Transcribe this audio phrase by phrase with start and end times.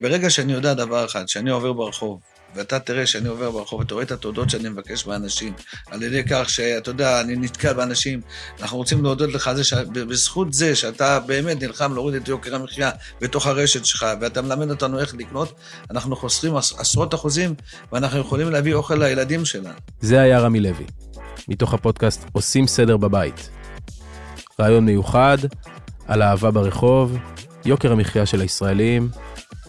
[0.00, 2.20] ברגע שאני יודע דבר אחד, שאני עובר ברחוב,
[2.54, 5.52] ואתה תראה שאני עובר ברחוב, אתה רואה את התודות שאני מבקש מאנשים,
[5.86, 8.20] על ידי כך שאתה יודע, אני נתקל באנשים,
[8.60, 12.90] אנחנו רוצים להודות לך זה שבזכות זה שאתה באמת נלחם להוריד את יוקר המחיה
[13.20, 15.54] בתוך הרשת שלך, ואתה מלמד אותנו איך לקנות,
[15.90, 17.54] אנחנו חוסכים עשרות אחוזים,
[17.92, 19.78] ואנחנו יכולים להביא אוכל לילדים שלנו.
[20.00, 20.84] זה היה רמי לוי,
[21.48, 23.50] מתוך הפודקאסט עושים סדר בבית.
[24.60, 25.38] רעיון מיוחד
[26.06, 27.18] על אהבה ברחוב,
[27.64, 29.08] יוקר המחיה של הישראלים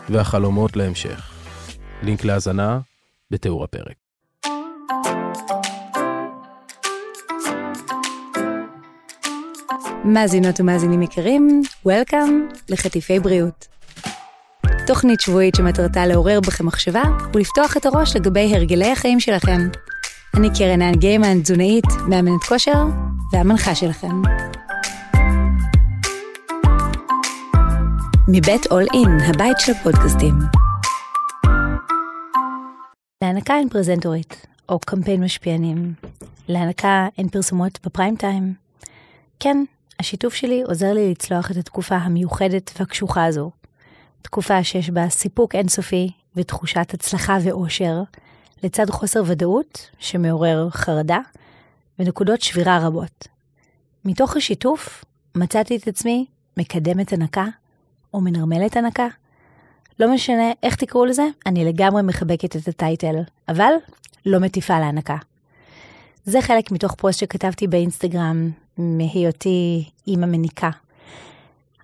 [0.10, 1.32] והחלומות להמשך.
[2.04, 2.80] לינק להאזנה
[3.32, 3.96] בתיאור הפרק.
[10.06, 13.68] מאזינות ומאזינים יקרים, Welcome לחטיפי בריאות.
[14.88, 17.04] תוכנית שבועית שמטרתה לעורר בכם מחשבה
[17.34, 19.62] ולפתוח את הראש לגבי הרגלי החיים שלכם.
[20.38, 22.84] אני קרן האן גיימן, תזונאית, מאמנת כושר
[23.34, 24.22] והמנחה שלכם.
[28.30, 30.34] מבית אול אין, הבית של הפודקאסטים.
[33.24, 35.94] להנקה אין פרזנטורית, או קמפיין משפיענים.
[36.48, 38.54] להנקה אין פרסומות בפריים טיים.
[39.40, 39.64] כן,
[40.00, 43.52] השיתוף שלי עוזר לי לצלוח את התקופה המיוחדת והקשוחה הזו.
[44.22, 48.02] תקופה שיש בה סיפוק אינסופי ותחושת הצלחה ואושר,
[48.64, 51.20] לצד חוסר ודאות שמעורר חרדה,
[52.00, 53.28] ונקודות שבירה רבות.
[54.06, 55.06] מתוך השיתוף
[55.36, 56.26] מצאתי את עצמי
[56.58, 57.46] מקדמת הנקה,
[58.14, 59.08] או מנרמלת הנקה,
[60.00, 63.16] לא משנה איך תקראו לזה, אני לגמרי מחבקת את הטייטל,
[63.50, 63.74] אבל
[64.26, 65.18] לא מטיפה להנקה.
[66.26, 70.70] זה חלק מתוך פוסט שכתבתי באינסטגרם מהיותי אימא מניקה.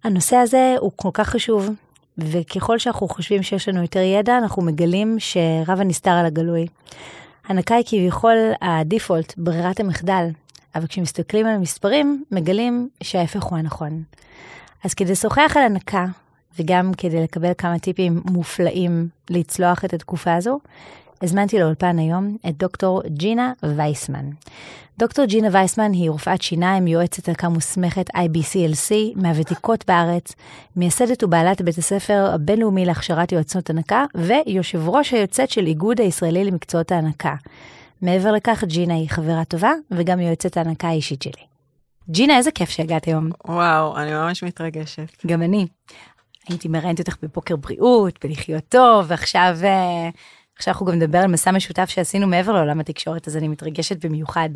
[0.04, 1.70] הנושא הזה הוא כל כך חשוב,
[2.18, 6.68] וככל שאנחנו חושבים שיש לנו יותר ידע, אנחנו מגלים שרב הנסתר על הגלוי.
[7.48, 10.28] הנקה היא כביכול הדיפולט, ברירת המחדל,
[10.76, 14.04] אבל כשמסתכלים על המספרים, מגלים שההפך הוא הנכון.
[14.84, 16.06] אז כדי לשוחח על הנקה
[16.60, 20.60] וגם כדי לקבל כמה טיפים מופלאים לצלוח את התקופה הזו,
[21.22, 24.30] הזמנתי לאולפן היום את דוקטור ג'ינה וייסמן.
[25.00, 30.34] דוקטור ג'ינה וייסמן היא רופאת שיניים, יועצת הקה מוסמכת IBCLC, מהוותיקות בארץ,
[30.76, 36.92] מייסדת ובעלת בית הספר הבינלאומי להכשרת יועצות הנקה, ויושב ראש היוצאת של איגוד הישראלי למקצועות
[36.92, 37.36] ההנקה.
[38.02, 41.53] מעבר לכך, ג'ינה היא חברה טובה, וגם יועצת ההנקה האישית שלי.
[42.10, 43.30] ג'ינה, איזה כיף שהגעת היום.
[43.48, 45.26] וואו, אני ממש מתרגשת.
[45.28, 45.68] גם אני.
[46.50, 50.10] הייתי מראיינת אותך בבוקר בריאות, בלחיות טוב, ועכשיו אה,
[50.58, 54.50] עכשיו אנחנו גם נדבר על מסע משותף שעשינו מעבר לעולם התקשורת, אז אני מתרגשת במיוחד.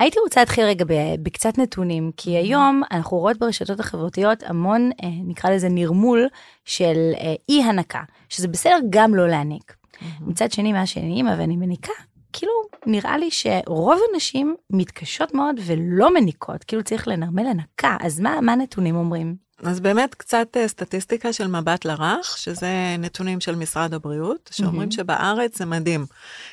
[0.00, 0.84] הייתי רוצה להתחיל רגע
[1.22, 6.28] בקצת נתונים, כי היום אנחנו רואות ברשתות החברתיות המון, אה, נקרא לזה נרמול
[6.64, 9.74] של אה, אי הנקה, שזה בסדר גם לא להעניק.
[10.20, 11.92] מצד שני, מה שאני אימא ואני מניקה,
[12.38, 12.52] כאילו
[12.86, 18.52] נראה לי שרוב הנשים מתקשות מאוד ולא מניקות, כאילו צריך לנרמל הנקה, אז מה, מה
[18.52, 19.47] הנתונים אומרים?
[19.62, 24.94] אז באמת קצת אה, סטטיסטיקה של מבט לרך, שזה נתונים של משרד הבריאות, שאומרים mm-hmm.
[24.94, 26.06] שבארץ זה מדהים.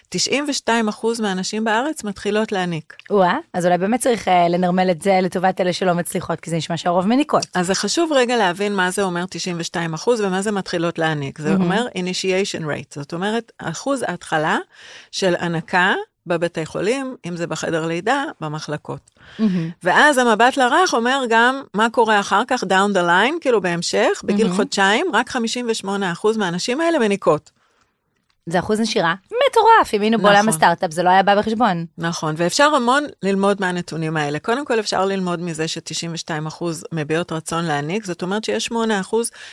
[0.10, 0.90] 92
[1.20, 2.96] מהנשים בארץ מתחילות להניק.
[3.10, 6.58] וואה, אז אולי באמת צריך uh, לנרמל את זה לטובת אלה שלא מצליחות, כי זה
[6.58, 7.46] נשמע שהרוב מניקות.
[7.54, 11.40] אז זה חשוב רגע להבין מה זה אומר 92 ומה זה מתחילות להניק.
[11.40, 11.62] זה mm-hmm.
[11.62, 14.58] אומר initiation rate, זאת אומרת, אחוז ההתחלה
[15.12, 15.94] של הנקה
[16.28, 19.00] בבתי חולים, אם זה בחדר לידה, במחלקות.
[19.40, 19.44] Mm-hmm.
[19.84, 24.48] ואז המבט לרך אומר גם מה קורה אחר כך, down the line, כאילו בהמשך, בגיל
[24.48, 24.56] mm-hmm.
[24.56, 25.38] חודשיים, רק 58%
[26.38, 27.52] מהנשים האלה מניקות.
[28.50, 30.30] זה אחוז נשירה מטורף, אם היינו נכון.
[30.30, 31.86] בעולם הסטארט-אפ זה לא היה בא בחשבון.
[31.98, 34.40] נכון, ואפשר המון ללמוד מהנתונים האלה.
[34.40, 38.76] קודם כל אפשר ללמוד מזה ש-92% מביעות רצון להעניק, זאת אומרת שיש 8%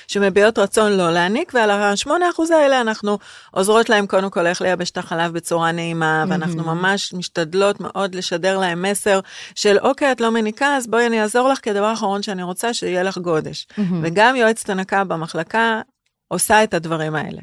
[0.09, 2.11] שמביעות רצון לא להעניק, ועל ה-8%
[2.55, 3.19] האלה אנחנו
[3.51, 8.59] עוזרות להם קודם כל איך לייבש את החלב בצורה נעימה, ואנחנו ממש משתדלות מאוד לשדר
[8.59, 9.21] להם מסר
[9.55, 12.75] של אוקיי, את לא מניקה, אז בואי אני אעזור לך, כי הדבר האחרון שאני רוצה
[12.75, 13.67] שיהיה לך גודש.
[14.03, 15.81] וגם יועצת הנקה במחלקה
[16.29, 17.41] עושה את הדברים האלה.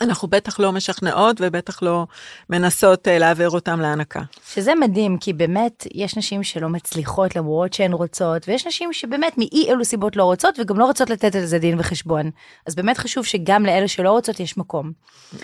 [0.00, 2.06] אנחנו בטח לא משכנעות ובטח לא
[2.50, 4.22] מנסות uh, להעביר אותם להנקה.
[4.52, 9.66] שזה מדהים, כי באמת יש נשים שלא מצליחות למרות שהן רוצות, ויש נשים שבאמת מאי
[9.68, 12.30] אלו סיבות לא רוצות וגם לא רוצות לתת על זה דין וחשבון.
[12.66, 14.92] אז באמת חשוב שגם לאלה שלא רוצות יש מקום.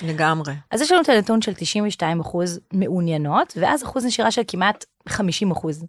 [0.02, 0.54] לגמרי.
[0.70, 5.50] אז יש לנו את הנתון של 92 אחוז מעוניינות, ואז אחוז נשירה של כמעט 50
[5.50, 5.84] אחוז.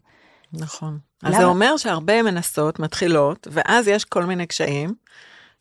[0.54, 0.98] נכון.
[1.24, 1.36] למה?
[1.36, 4.94] אז זה אומר שהרבה מנסות, מתחילות, ואז יש כל מיני קשיים.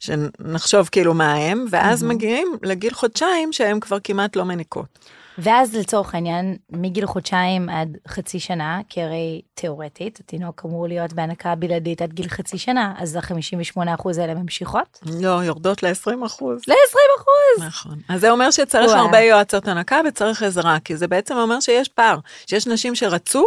[0.01, 2.07] שנחשוב כאילו מה הם, ואז mm-hmm.
[2.07, 4.99] מגיעים לגיל חודשיים שהם כבר כמעט לא מניקות.
[5.39, 11.55] ואז לצורך העניין, מגיל חודשיים עד חצי שנה, כי הרי תיאורטית, התינוק אמור להיות בהנקה
[11.55, 13.81] בלעדית עד גיל חצי שנה, אז ה-58%
[14.21, 14.99] האלה ממשיכות?
[15.21, 16.45] לא, יורדות ל-20%.
[16.69, 17.65] ל-20%!
[17.67, 17.99] נכון.
[18.09, 19.05] אז זה אומר שצריך וואו.
[19.05, 23.47] הרבה יועצות הנקה וצריך עזרה, כי זה בעצם אומר שיש פער, שיש נשים שרצו,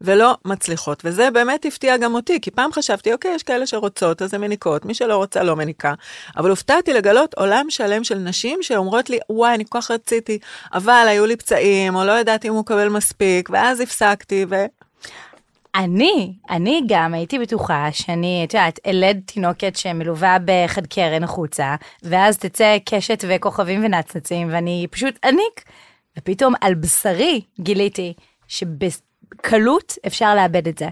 [0.00, 1.02] ולא מצליחות.
[1.04, 4.84] וזה באמת הפתיע גם אותי, כי פעם חשבתי, אוקיי, יש כאלה שרוצות, אז הן מניקות,
[4.84, 5.94] מי שלא רוצה לא מניקה.
[6.36, 10.38] אבל הופתעתי לגלות עולם שלם של נשים שאומרות לי, וואי, אני כל כך רציתי,
[10.72, 14.64] אבל היו לי פצעים, או לא ידעתי אם הוא מקבל מספיק, ואז הפסקתי, ו...
[15.74, 22.38] אני, אני גם הייתי בטוחה שאני, את יודעת, אלד תינוקת שמלווה בחד קרן החוצה, ואז
[22.38, 25.64] תצא קשת וכוכבים ונצנצים, ואני פשוט אניק.
[26.18, 28.14] ופתאום על בשרי גיליתי
[29.34, 30.88] שבקלות אפשר לאבד את זה.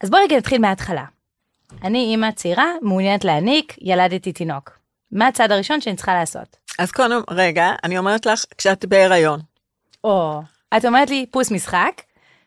[0.00, 1.04] אז בואי רגע נתחיל מההתחלה.
[1.84, 4.78] אני אימא צעירה, מעוניינת להניק, ילדתי תינוק.
[5.12, 6.56] מה הצעד הראשון שאני צריכה לעשות?
[6.78, 9.40] אז קודם, רגע, אני אומרת לך, כשאת בהיריון.
[10.04, 10.42] או,
[10.76, 12.02] את אומרת לי, פוס משחק,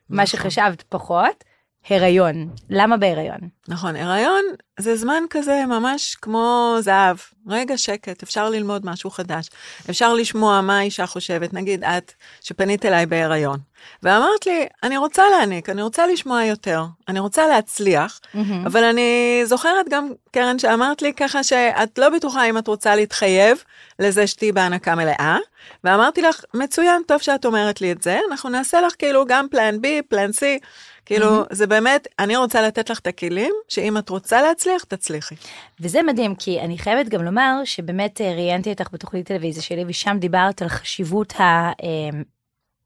[0.09, 1.43] מה שחשבת פחות,
[1.89, 2.49] הריון.
[2.69, 3.39] למה בהיריון?
[3.67, 4.43] נכון, הריון
[4.79, 7.17] זה זמן כזה ממש כמו זהב.
[7.47, 9.49] רגע שקט, אפשר ללמוד משהו חדש.
[9.89, 11.53] אפשר לשמוע מה האישה חושבת.
[11.53, 13.59] נגיד את, שפנית אליי בהיריון,
[14.03, 18.19] ואמרת לי, אני רוצה להעניק, אני רוצה לשמוע יותר, אני רוצה להצליח,
[18.65, 23.63] אבל אני זוכרת גם, קרן, שאמרת לי ככה שאת לא בטוחה אם את רוצה להתחייב
[23.99, 25.37] לזה שתהיי בהנקה מלאה,
[25.83, 29.75] ואמרתי לך, מצוין, טוב שאת אומרת לי את זה, אנחנו נעשה לך כאילו גם פלן
[29.75, 30.65] B, פלן C.
[31.05, 31.55] כאילו, mm-hmm.
[31.55, 35.35] זה באמת, אני רוצה לתת לך את הכלים, שאם את רוצה להצליח, תצליחי.
[35.79, 40.17] וזה מדהים, כי אני חייבת גם לומר שבאמת אה, ראיינתי אותך בתוכנית טלוויזיה שלי, ושם
[40.19, 41.33] דיברת על חשיבות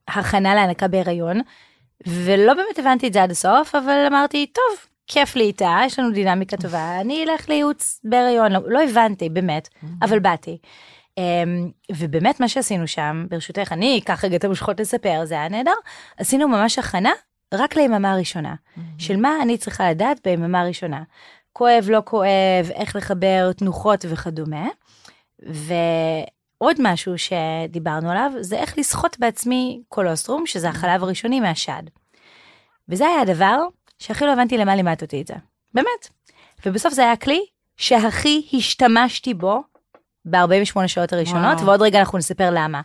[0.08, 1.42] ההכנה להנקה בהיריון,
[2.08, 6.12] ולא באמת הבנתי את זה עד הסוף, אבל אמרתי, טוב, כיף לי איתה, יש לנו
[6.12, 9.70] דינמיקה טובה, אני אלך לייעוץ בהיריון, לא, לא הבנתי, באמת.
[10.02, 10.58] אבל באתי.
[11.20, 11.22] Um,
[11.92, 15.72] ובאמת מה שעשינו שם, ברשותך, אני אקח רגע את המושכות לספר, זה היה נהדר,
[16.18, 17.12] עשינו ממש הכנה
[17.54, 18.82] רק ליממה הראשונה, mm-hmm.
[18.98, 21.04] של מה אני צריכה לדעת ביממה הראשונה.
[21.54, 24.68] כואב, לא כואב, איך לחבר תנוחות וכדומה.
[25.40, 31.84] ועוד משהו שדיברנו עליו, זה איך לסחוט בעצמי קולוסטרום, שזה החלב הראשוני מהשד.
[32.90, 33.58] וזה היה הדבר
[34.00, 35.34] שהכי לא הבנתי למה לימדת אותי את זה.
[35.74, 36.10] באמת.
[36.66, 37.46] ובסוף זה היה הכלי
[37.78, 39.64] שהכי השתמשתי בו
[40.26, 41.66] ב-48 שעות הראשונות, וואו.
[41.66, 42.82] ועוד רגע אנחנו נספר למה.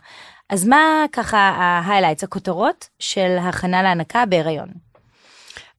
[0.49, 4.67] אז מה ככה ה-highlights, הכותרות של הכנה להנקה בהיריון?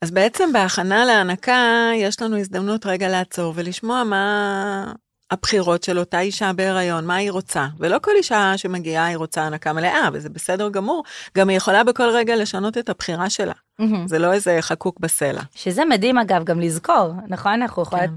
[0.03, 4.93] אז בעצם בהכנה להנקה יש לנו הזדמנות רגע לעצור ולשמוע מה
[5.31, 7.67] הבחירות של אותה אישה בהיריון, מה היא רוצה.
[7.79, 11.05] ולא כל אישה שמגיעה היא רוצה הנקה מלאה, וזה בסדר גמור.
[11.37, 13.53] גם היא יכולה בכל רגע לשנות את הבחירה שלה.
[13.81, 13.85] Mm-hmm.
[14.07, 15.43] זה לא איזה חקוק בסלע.
[15.55, 17.53] שזה מדהים אגב גם לזכור, נכון?
[17.53, 18.11] אנחנו יכולות...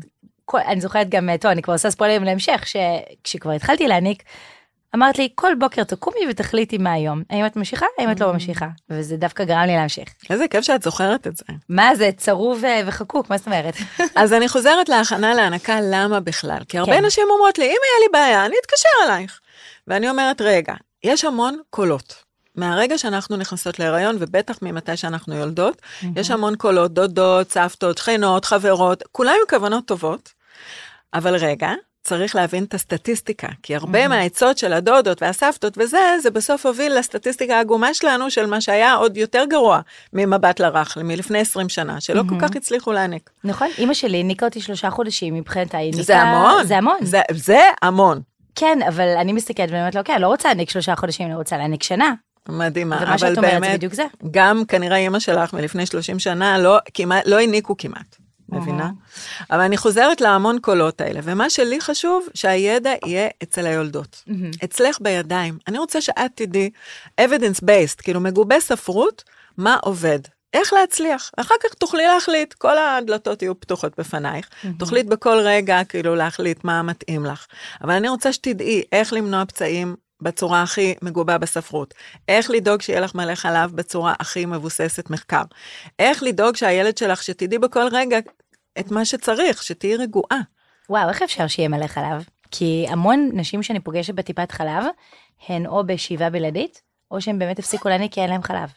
[0.51, 0.57] כן.
[0.57, 4.23] אני זוכרת גם, טוב, אני כבר עושה ספוילרים להמשך, שכשכבר התחלתי להעניק,
[4.95, 8.33] אמרת לי, כל בוקר תקומי ותחליטי מה היום, האם את ממשיכה, האם את לא mm.
[8.33, 10.09] ממשיכה, וזה דווקא גרם לי להמשיך.
[10.29, 11.43] איזה כיף שאת זוכרת את זה.
[11.69, 13.75] מה זה, צרוב אה, וחקוק, מה זאת אומרת?
[14.15, 16.59] אז אני חוזרת להכנה להנקה, למה בכלל?
[16.69, 17.05] כי הרבה כן.
[17.05, 19.39] נשים אומרות לי, אם היה לי בעיה, אני אתקשר אלייך.
[19.87, 22.29] ואני אומרת, רגע, יש המון קולות.
[22.55, 26.05] מהרגע שאנחנו נכנסות להיריון, ובטח ממתי שאנחנו יולדות, mm-hmm.
[26.15, 30.29] יש המון קולות, דודות, סבתות, שכנות, חברות, כולם עם כוונות טובות.
[31.13, 31.71] אבל רגע,
[32.09, 34.09] צריך להבין את הסטטיסטיקה, כי הרבה mm-hmm.
[34.09, 39.17] מהעצות של הדודות והסבתות וזה, זה בסוף הוביל לסטטיסטיקה העגומה שלנו של מה שהיה עוד
[39.17, 39.79] יותר גרוע
[40.13, 42.29] ממבט לרך, מלפני 20 שנה, שלא mm-hmm.
[42.29, 43.29] כל כך הצליחו להעניק.
[43.43, 46.03] נכון, אימא שלי העניקה אותי שלושה חודשים מבחינת העניקה.
[46.03, 46.65] זה המון.
[46.65, 46.97] זה המון.
[47.01, 48.21] זה, זה המון.
[48.55, 51.57] כן, אבל אני מסתכלת ואומרת לו, כן, אני לא רוצה להעניק שלושה חודשים, אני רוצה
[51.57, 52.13] להעניק שנה.
[52.49, 54.03] מדהימה, אבל באמת, אומרת, זה בדיוק זה.
[54.31, 58.28] גם כנראה אימא שלך מלפני 30 שנה לא, כמעט, לא העניקו כמעט.
[58.51, 58.89] מבינה?
[59.51, 64.23] אבל אני חוזרת להמון קולות האלה, ומה שלי חשוב, שהידע יהיה אצל היולדות.
[64.63, 65.57] אצלך בידיים.
[65.67, 66.69] אני רוצה שאת תדעי
[67.21, 69.23] evidence based, כאילו מגובה ספרות,
[69.57, 70.19] מה עובד.
[70.53, 71.31] איך להצליח.
[71.37, 74.67] אחר כך תוכלי להחליט, כל הדלתות יהיו פתוחות בפנייך, mm-hmm.
[74.79, 77.45] תוכלי בכל רגע כאילו להחליט מה מתאים לך.
[77.81, 81.93] אבל אני רוצה שתדעי איך למנוע פצעים בצורה הכי מגובה בספרות,
[82.27, 85.43] איך לדאוג שיהיה לך מלא חלב בצורה הכי מבוססת מחקר,
[85.99, 88.17] איך לדאוג שהילד שלך, שתדעי בכל רגע
[88.79, 90.39] את מה שצריך, שתהיי רגועה.
[90.89, 92.25] וואו, איך אפשר שיהיה מלא חלב?
[92.51, 94.83] כי המון נשים שאני פוגשת בטיפת חלב,
[95.47, 98.69] הן או בשאיבה בלעדית, או שהן באמת הפסיקו להניק כי אין להם חלב.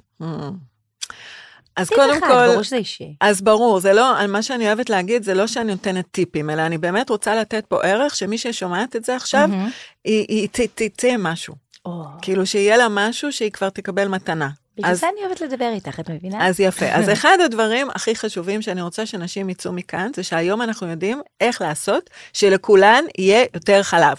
[1.77, 3.15] אז קודם אחד, כל, ברור שזה אישי.
[3.21, 6.79] אז ברור, זה לא, מה שאני אוהבת להגיד, זה לא שאני נותנת טיפים, אלא אני
[6.79, 9.71] באמת רוצה לתת פה ערך, שמי ששומעת את זה עכשיו, mm-hmm.
[10.05, 11.55] היא תצא משהו.
[11.89, 11.91] Oh.
[12.23, 14.49] כאילו שיהיה לה משהו שהיא כבר תקבל מתנה.
[14.77, 16.49] בגלל זה אני אוהבת לדבר איתך, את מבינה?
[16.49, 16.87] אז יפה.
[16.87, 21.61] אז אחד הדברים הכי חשובים שאני רוצה שנשים יצאו מכאן, זה שהיום אנחנו יודעים איך
[21.61, 24.17] לעשות שלכולן יהיה יותר חלב.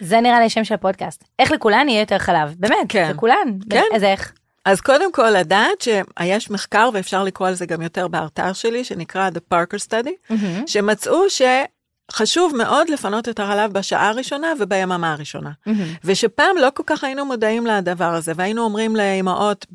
[0.00, 1.24] זה נראה לי שם של הפודקאסט.
[1.38, 2.54] איך לכולן יהיה יותר חלב.
[2.58, 3.10] באמת, כן.
[3.10, 3.58] לכולן.
[3.70, 3.82] כן.
[3.94, 4.32] אז איך?
[4.64, 9.30] אז קודם כל לדעת שיש מחקר, ואפשר לקרוא על זה גם יותר באתר שלי, שנקרא
[9.30, 10.66] The Parker Study, mm-hmm.
[10.66, 15.50] שמצאו שחשוב מאוד לפנות את החלב בשעה הראשונה וביממה הראשונה.
[15.50, 15.70] Mm-hmm.
[16.04, 19.66] ושפעם לא כל כך היינו מודעים לדבר הזה, והיינו אומרים לאמהות,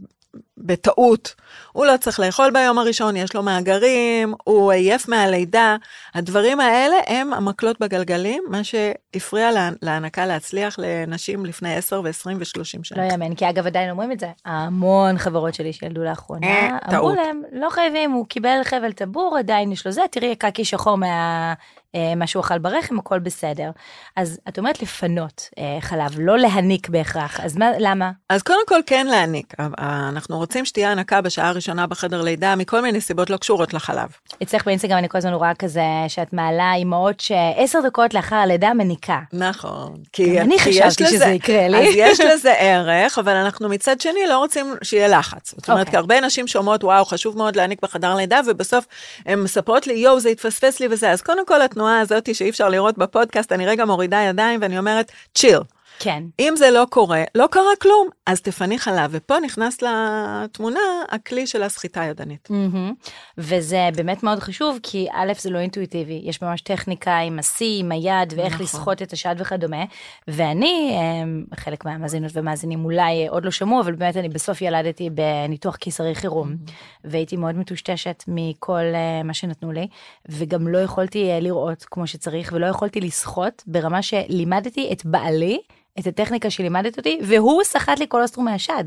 [0.57, 1.35] בטעות,
[1.71, 5.75] הוא לא צריך לאכול ביום הראשון, יש לו מאגרים, הוא עייף מהלידה.
[6.15, 12.83] הדברים האלה הם המקלות בגלגלים, מה שהפריע לה, להנקה להצליח לנשים לפני 10 ו-20 ו-30
[12.83, 13.07] שנה.
[13.07, 14.27] לא יאמן, כי אגב עדיין אומרים את זה.
[14.45, 17.15] המון חברות שלי שילדו לאחרונה, אה, אמרו.
[17.15, 21.53] להם, לא חייבים, הוא קיבל חבל טבור, עדיין יש לו זה, תראי קקי שחור מה...
[21.95, 23.71] אה, מה שהוא אכל ברחם, הכל בסדר.
[24.15, 28.11] אז את אומרת לפנות אה, חלב, לא להניק בהכרח, אז מה, למה?
[28.29, 29.53] אז קודם כל כן להעניק.
[29.79, 34.07] אנחנו רוצים שתהיה הנקה בשעה הראשונה בחדר לידה מכל מיני סיבות לא קשורות לחלב.
[34.43, 39.19] אצלך באינסטגרם אני כל הזמן רואה כזה, שאת מעלה אימהות שעשר דקות לאחר הלידה מניקה.
[39.33, 39.95] נכון.
[40.13, 41.77] כי, אני חשבתי לזה- שזה יקרה לי.
[41.89, 45.53] אז יש לזה ערך, אבל אנחנו מצד שני לא רוצים שיהיה לחץ.
[45.57, 45.91] זאת אומרת, אוקיי.
[45.91, 48.85] כי הרבה נשים שומעות, וואו, חשוב מאוד להעניק בחדר לידה, ובסוף
[49.25, 51.11] הן מספרות לי, יואו, זה התפספס לי וזה.
[51.11, 55.11] אז קודם כל התנועה הזאת שאי אפשר לראות בפודקאסט, אני רגע מורידה ידיים ואני אומרת,
[55.35, 55.59] צ'יל.
[55.99, 56.23] כן.
[56.39, 59.09] אם זה לא קורה, לא קרה כלום, אז תפני חלב.
[59.13, 62.47] ופה נכנס לתמונה הכלי של הסחיטה הידנית.
[62.49, 62.93] מהמם.
[63.37, 67.91] וזה באמת מאוד חשוב, כי א', זה לא אינטואיטיבי, יש ממש טכניקה עם השיא, עם
[67.91, 68.63] היד, ואיך נכון.
[68.63, 69.83] לסחוט את השד וכדומה.
[70.27, 75.75] ואני, אמ, חלק מהמאזינות ומאזינים אולי עוד לא שמעו, אבל באמת אני בסוף ילדתי בניתוח
[75.75, 76.55] קיסרי חירום,
[77.03, 79.87] והייתי מאוד מטושטשת מכל אה, מה שנתנו לי,
[80.29, 85.59] וגם לא יכולתי אה, לראות כמו שצריך, ולא יכולתי לסחוט ברמה שלימדתי את בעלי,
[85.99, 88.83] את הטכניקה שלימדת אותי, והוא סחט לי קולוסטרום מהשד,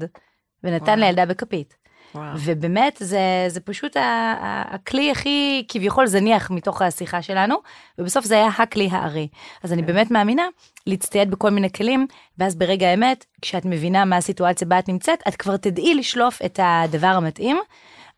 [0.65, 0.97] ונתן וואו.
[1.00, 1.75] לילדה בכפית.
[2.15, 2.35] וואו.
[2.45, 7.57] ובאמת זה, זה פשוט ה- ה- הכלי הכי כביכול זניח מתוך השיחה שלנו,
[7.99, 9.29] ובסוף זה היה הכלי הארי.
[9.62, 10.43] אז אני באמת מאמינה
[10.87, 12.07] להצטייד בכל מיני כלים,
[12.38, 16.61] ואז ברגע האמת, כשאת מבינה מה הסיטואציה בה את נמצאת, את כבר תדעי לשלוף את
[16.62, 17.59] הדבר המתאים,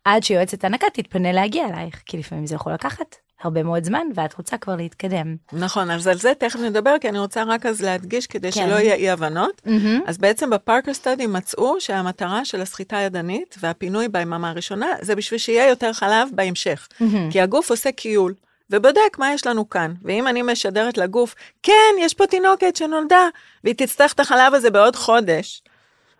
[0.05, 4.33] עד שיועצת הנקה תתפנה להגיע אלייך, כי לפעמים זה יכול לקחת הרבה מאוד זמן, ואת
[4.33, 5.35] רוצה כבר להתקדם.
[5.53, 8.65] נכון, אז על זה תכף נדבר, כי אני רוצה רק אז להדגיש כדי כן.
[8.67, 9.61] שלא יהיה אי הבנות.
[9.65, 10.01] מהמם.
[10.05, 15.69] אז בעצם בפארקר סטאדי מצאו שהמטרה של הסחיטה הידנית והפינוי ביממה הראשונה, זה בשביל שיהיה
[15.69, 16.87] יותר חלב בהמשך.
[16.99, 17.31] מהמם.
[17.31, 18.33] כי הגוף עושה קיול.
[18.71, 19.93] ובודק מה יש לנו כאן.
[20.03, 23.27] ואם אני משדרת לגוף, כן, יש פה תינוקת שנולדה,
[23.63, 25.63] והיא תצטרך את החלב הזה בעוד חודש,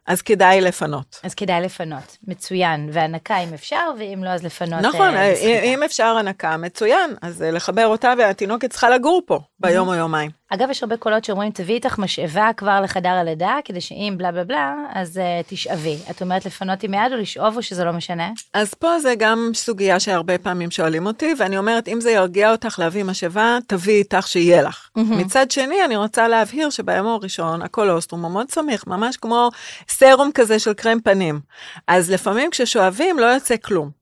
[0.08, 1.20] אז כדאי לפנות.
[1.24, 4.81] אז כדאי לפנות, מצוין, והנקה אם אפשר, ואם לא אז לפנות.
[4.81, 5.63] נכון, אה, בסחיטה.
[5.63, 10.41] אם אפשר הנקה, מצוין, אז אה, לחבר אותה והתינוקת צריכה לגור פה ביום או יומיים.
[10.53, 14.43] אגב, יש הרבה קולות שאומרים, תביאי איתך משאבה כבר לחדר הלידה, כדי שאם בלה בלה
[14.43, 15.98] בלה, אז uh, תשאבי.
[16.10, 18.29] את אומרת לפנות עם יד או לשאוב, או שזה לא משנה?
[18.53, 22.79] אז פה זה גם סוגיה שהרבה פעמים שואלים אותי, ואני אומרת, אם זה ירגיע אותך
[22.79, 24.89] להביא משאבה, תביאי איתך שיהיה לך.
[24.96, 29.50] מצד שני, אני רוצה להבהיר שביום הראשון, הקולוסטרום הוא מאוד סמיך, ממש כמו
[29.89, 31.39] סרום כזה של קרם פנים.
[31.88, 34.00] אז לפעמים כששואבים לא יוצא כלום.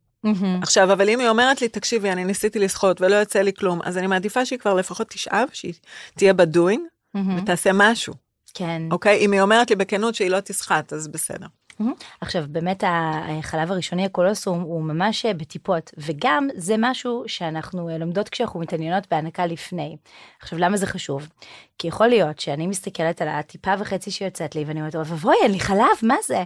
[0.61, 3.97] עכשיו, אבל אם היא אומרת לי, תקשיבי, אני ניסיתי לשחות ולא יוצא לי כלום, אז
[3.97, 5.73] אני מעדיפה שהיא כבר לפחות תשאב, שהיא
[6.15, 6.81] תהיה בדוינג
[7.37, 8.13] ותעשה משהו,
[8.53, 8.81] כן.
[8.91, 9.17] אוקיי?
[9.17, 11.47] אם היא אומרת לי בכנות שהיא לא תסחט, אז בסדר.
[11.79, 11.93] מהמם.
[12.21, 18.29] עכשיו, באמת החלב הראשוני, הקולוסום, הוא ממש אה, בטיפות, וגם זה משהו שאנחנו אה, לומדות
[18.29, 19.97] כשאנחנו מתעניינות בהנקה לפני.
[20.41, 21.27] עכשיו, למה זה חשוב?
[21.77, 25.51] כי יכול להיות שאני מסתכלת על הטיפה וחצי שיוצאת לי, ואני אומרת, אוי ואבוי, אין
[25.51, 26.43] לי חלב, מה זה?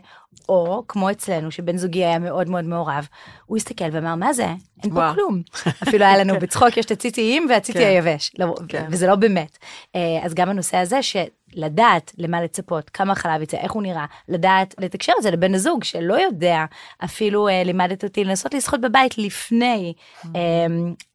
[0.49, 3.07] או, כמו אצלנו, שבן זוגי היה מאוד מאוד מעורב,
[3.45, 4.45] הוא הסתכל ואמר, מה זה?
[4.83, 5.13] אין פה וואו.
[5.13, 5.41] כלום.
[5.83, 7.87] אפילו היה לנו בצחוק, יש את הציציים והציצי כן.
[7.87, 8.85] היבש, לא, כן.
[8.89, 9.57] וזה לא באמת.
[9.95, 11.03] אה, אז גם הנושא הזה,
[11.53, 15.83] שלדעת למה לצפות, כמה חלב יצא, איך הוא נראה, לדעת לתקשר את זה לבן הזוג
[15.83, 16.65] שלא יודע,
[17.03, 19.93] אפילו אה, לימדת אותי לנסות לשחות בבית לפני.
[20.35, 20.65] אה,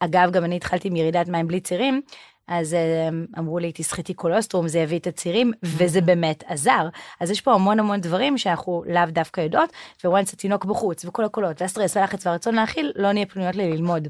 [0.00, 2.02] אגב, גם אני התחלתי מירידת מים בלי צירים.
[2.48, 6.88] אז אה, אמרו לי, תסחטי קולוסטרום, זה יביא את הצירים, וזה באמת עזר.
[7.20, 9.72] אז יש פה המון המון דברים שאנחנו לאו דווקא יודעות,
[10.04, 14.08] וואנס התינוק בחוץ, וכל הקולות, והסטרס, והלחץ והרצון להאכיל, לא נהיה פנויות לללמוד.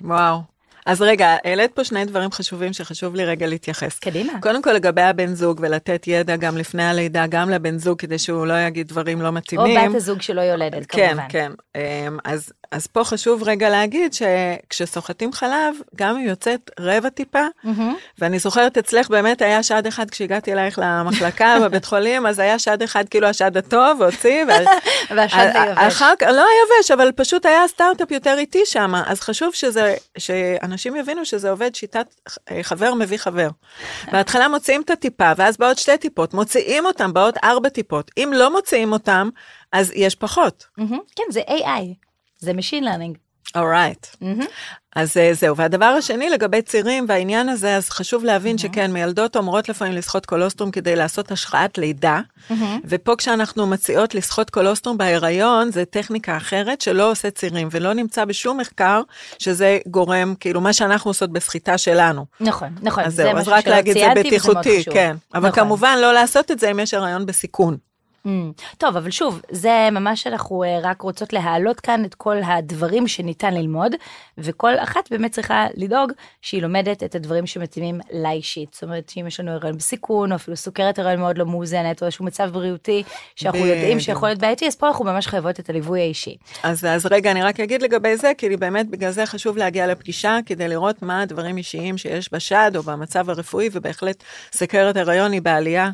[0.00, 0.55] וואו.
[0.86, 3.98] אז רגע, העלית פה שני דברים חשובים שחשוב לי רגע להתייחס.
[3.98, 4.32] קדימה.
[4.40, 8.46] קודם כל לגבי הבן זוג ולתת ידע גם לפני הלידה, גם לבן זוג, כדי שהוא
[8.46, 9.90] לא יגיד דברים לא או מתאימים.
[9.90, 11.26] בת הזוג שלא יולדת, כן, כמובן.
[11.28, 11.52] כן.
[11.76, 17.96] אמ, אז, אז פה חשוב רגע להגיד שכשסוחטים חלב, גם אם יוצאת רבע טיפה, מהמם.
[18.18, 22.82] ואני זוכרת אצלך באמת היה שד אחד כשהגעתי אלייך למחלקה בבית חולים, אז היה שד
[22.82, 24.58] אחד כאילו השד הטוב, והוציא, וה-
[25.16, 25.78] והשד ה- היבש.
[25.78, 30.96] אחר כך, לא יבש, אבל פשוט היה סטארט-אפ יותר איטי שם, אז חשוב שזה, שאנשים
[30.96, 32.06] יבינו שזה עובד שיטת
[32.62, 33.48] חבר מביא חבר.
[34.12, 38.10] בהתחלה מוציאים את הטיפה, ואז באות שתי טיפות, מוציאים אותם, באות ארבע טיפות.
[38.18, 39.28] אם לא מוציאים אותם,
[39.72, 40.66] אז יש פחות.
[40.76, 40.98] מהמם.
[41.16, 42.05] כן, זה AI,
[42.38, 43.26] זה Machine Learning.
[43.54, 44.06] אורייט.
[44.96, 49.68] אז אה, זהו, והדבר השני לגבי צירים והעניין הזה, אז חשוב להבין שכן, מיילדות אומרות
[49.68, 52.20] לפעמים לסחוט קולוסטרום כדי לעשות השחאת לידה,
[52.84, 58.60] ופה כשאנחנו מציעות לסחוט קולוסטרום בהיריון, זה טכניקה אחרת שלא עושה צירים, ולא נמצא בשום
[58.60, 59.00] מחקר
[59.38, 62.26] שזה גורם, כאילו מה שאנחנו עושות בסחיטה שלנו.
[62.40, 64.84] נכון, נכון, אז זה זהו, אז משהו רק להגיד זה בטיחותי.
[64.84, 65.16] כן.
[65.34, 65.60] אבל נכון.
[65.60, 67.76] כמובן לא לעשות את זה אם יש הריון בסיכון.
[68.26, 73.08] Mm, טוב, אבל שוב, זה ממש אנחנו אה, רק רוצות להעלות כאן את כל הדברים
[73.08, 73.92] שניתן ללמוד,
[74.38, 78.74] וכל אחת באמת צריכה לדאוג שהיא לומדת את הדברים שמתאימים לה אישית.
[78.74, 82.06] זאת אומרת, אם יש לנו הריון בסיכון, או אפילו סוכרת הריון מאוד לא מאוזנת, או
[82.06, 83.02] איזשהו מצב בריאותי
[83.36, 83.76] שאנחנו בדיוק.
[83.76, 86.36] יודעים שיכול להיות בעייתי, אז פה אנחנו ממש חייבות את הליווי האישי.
[86.62, 90.38] אז, אז רגע, אני רק אגיד לגבי זה, כי באמת בגלל זה חשוב להגיע לפגישה,
[90.46, 95.90] כדי לראות מה הדברים אישיים שיש בשד או במצב הרפואי, ובהחלט סוכרת הריון היא בעלייה.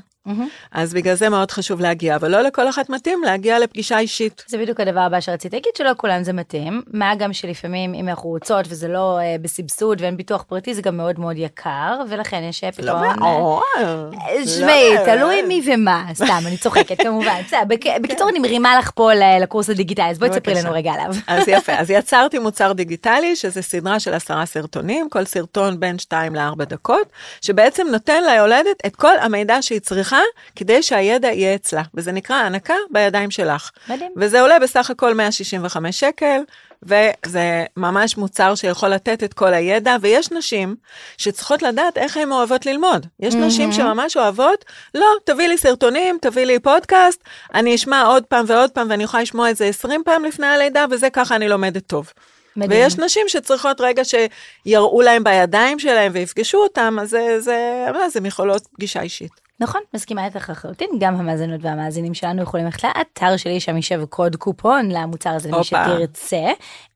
[0.73, 4.45] אז בגלל זה מאוד חשוב להגיע, אבל לא לכל אחת מתאים להגיע לפגישה אישית.
[4.47, 6.83] זה בדיוק הדבר הבא שרציתי להגיד, שלא כולן זה מתאים.
[6.93, 10.97] מה גם שלפעמים, אם אנחנו רוצות וזה לא אה, בסבסוד ואין ביטוח פרטי, זה גם
[10.97, 13.05] מאוד מאוד יקר, ולכן יש אה, פתרון.
[13.05, 14.11] אה,
[14.45, 17.41] תשמעי, לא, תלוי מי ומה, סתם, אני צוחקת כמובן.
[17.69, 19.11] בק- בקיצור, אני מרימה לך פה
[19.41, 20.55] לקורס הדיגיטלי, אז בואי תספרי.
[20.55, 21.15] לנו רגע עליו.
[21.27, 26.35] אז יפה, אז יצרתי מוצר דיגיטלי, שזה סדרה של עשרה סרטונים, כל סרטון בין 2
[26.35, 27.07] ל-4 דקות,
[27.41, 30.12] שבעצם נותן ליולדת את כל המידע שהיא צריכה,
[30.57, 33.71] כדי שהידע יהיה אצלה, וזה נקרא הנקה בידיים שלך.
[33.89, 34.13] מדהים.
[34.17, 36.41] וזה עולה בסך הכל 165 שקל,
[36.83, 40.77] וזה ממש מוצר שיכול לתת את כל הידע, ויש נשים
[41.19, 43.07] שצריכות לדעת איך הן אוהבות ללמוד.
[43.21, 44.65] יש נשים שממש אוהבות,
[44.95, 49.23] לא, תביא לי סרטונים, תביא לי פודקאסט, אני אשמע עוד פעם ועוד פעם, ואני יכולה
[49.23, 52.13] לשמוע את זה 20 פעם לפני הלידה, וזה ככה אני לומדת טוב.
[52.57, 52.81] מדהים.
[52.81, 58.27] ויש נשים שצריכות רגע שיראו להם בידיים שלהם ויפגשו אותם, אז זה, זה, אז הן
[58.27, 59.42] יכולות פגישה אישית.
[59.61, 64.37] נכון, מסכימה איתך לחלוטין, גם המאזינות והמאזינים שלנו יכולים ללכת לאתר שלי, שם יישב קוד
[64.37, 65.65] קופון למוצר הזה למי.
[65.65, 66.47] שתרצה.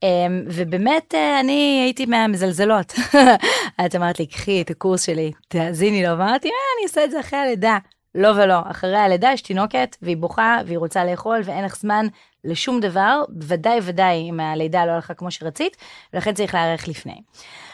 [0.03, 2.93] אמ, ובאמת, אה, אני הייתי מהמזלזלות.
[3.85, 7.19] את אמרת לי, קחי את הקורס שלי, תאזיני לו, ואמרתי, אה, אני עושה את זה
[7.19, 7.77] אחרי הלידה.
[8.15, 12.07] לא ולא, אחרי הלידה יש תינוקת, והיא בוכה, והיא רוצה לאכול, ואין לך זמן
[12.43, 15.77] לשום דבר, ודאי ודאי אם הלידה לא הלכה כמו שרצית,
[16.13, 17.21] ולכן צריך להיערך לפני.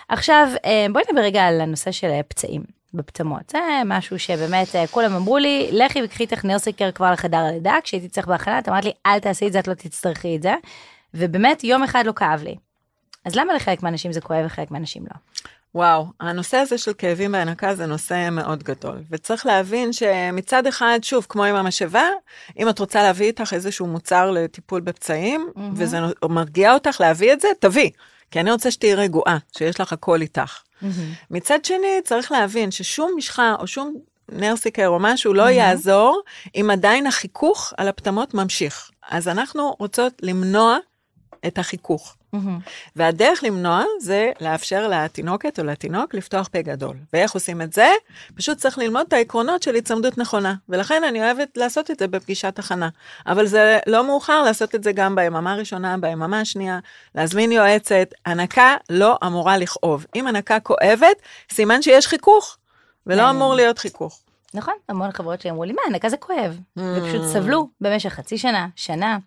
[0.09, 2.63] עכשיו, אה, בואי נדבר רגע על הנושא של פצעים
[2.93, 3.49] בפטמות.
[3.49, 8.27] זה משהו שבאמת אה, כולם אמרו לי, לכי וקחי נרסיקר כבר לחדר הלידה, כשהייתי צריך
[8.27, 10.55] בהכנה, את אמרת לי, אל תעשי את זה, את לא תצטרכי את זה.
[11.13, 12.55] ובאמת, יום אחד לא כאב לי.
[13.25, 15.43] אז למה לחלק מהאנשים זה כואב וחלק מהאנשים לא?
[15.75, 21.25] וואו, הנושא הזה של כאבים בהנקה זה נושא מאוד גדול, וצריך להבין שמצד אחד, שוב,
[21.29, 22.03] כמו עם המשאבה,
[22.59, 25.59] אם את רוצה להביא איתך איזשהו מוצר לטיפול בפצעים, mm-hmm.
[25.75, 27.89] וזה מרגיע אותך להביא את זה, תביא.
[28.31, 30.61] כי אני רוצה שתהיי רגועה, שיש לך הכל איתך.
[30.83, 31.25] Mm-hmm.
[31.31, 33.95] מצד שני, צריך להבין ששום משחה או שום
[34.31, 35.51] נרסיקר או משהו לא mm-hmm.
[35.51, 36.21] יעזור
[36.55, 38.91] אם עדיין החיכוך על הפטמות ממשיך.
[39.09, 40.77] אז אנחנו רוצות למנוע
[41.47, 42.15] את החיכוך.
[42.95, 46.97] והדרך למנוע זה לאפשר לתינוקת או לתינוק לפתוח פה גדול.
[47.13, 47.87] ואיך עושים את זה?
[48.35, 50.53] פשוט צריך ללמוד את העקרונות של היצמדות נכונה.
[50.69, 52.89] ולכן אני אוהבת לעשות את זה בפגישת הכנה.
[53.27, 56.79] אבל זה לא מאוחר לעשות את זה גם ביממה הראשונה, ביממה השנייה,
[57.15, 58.07] להזמין יועצת.
[58.25, 60.05] הנקה לא אמורה לכאוב.
[60.15, 61.17] אם הנקה כואבת,
[61.51, 62.57] סימן שיש חיכוך,
[63.07, 64.19] ולא אמור להיות חיכוך.
[64.53, 66.59] נכון, המון חברות שאמרו לי, מה, הנקה זה כואב.
[66.77, 69.17] ופשוט סבלו במשך חצי שנה, שנה.